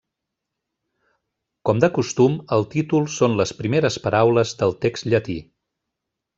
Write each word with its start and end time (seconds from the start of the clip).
Com 1.69 1.83
de 1.83 1.89
costum 1.99 2.39
el 2.57 2.67
títol 2.73 3.07
són 3.19 3.37
les 3.43 3.55
primeres 3.61 4.01
paraules 4.09 4.57
del 4.63 4.77
text 4.87 5.11
llatí. 5.15 5.41